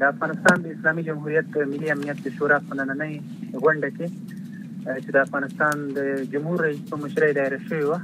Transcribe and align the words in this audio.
د 0.00 0.02
افغانستان 0.12 0.56
د 0.62 0.66
اسلامي 0.74 1.02
جمهوریت 1.08 1.46
د 1.52 1.58
ملي 1.70 1.88
امنیت 1.92 2.18
د 2.24 2.28
شورا 2.38 2.56
په 2.70 2.76
نننۍ 2.78 3.14
غونډه 3.60 3.88
کې 3.92 4.40
چې 5.04 5.14
د 5.16 5.18
افغانستان 5.26 5.84
د 5.98 6.00
جمهور 6.32 6.60
رئیس 6.64 6.80
په 6.90 6.96
مشرۍ 7.04 7.30
دایره 7.38 7.58
شوې 7.68 7.84
وه 7.90 8.00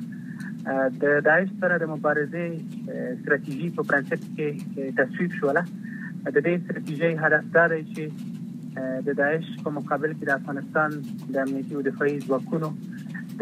د 1.03 1.05
داعش 1.27 1.51
سره 1.65 1.75
د 1.83 1.91
مبارزې 1.91 2.95
ستراتیژي 3.19 3.69
په 3.81 3.87
پرانسپ 3.91 4.25
کې 4.31 4.95
تصویب 5.01 5.37
شوله 5.41 5.65
د 5.67 6.39
دې 6.39 6.55
ستراتیژي 6.62 7.11
هدف 7.27 7.53
دا 7.59 7.67
دی 7.75 7.83
چې 7.91 8.89
د 9.09 9.19
داعش 9.21 9.51
په 9.66 9.73
مقابل 9.79 10.14
کې 10.16 10.25
د 10.30 10.32
افغانستان 10.41 10.96
د 11.37 11.37
امنیتي 11.46 11.77
او 11.77 11.82
دفاعي 11.93 12.16
ځواکونو 12.29 12.69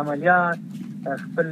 عملیات 0.02 0.60
خپل 1.24 1.48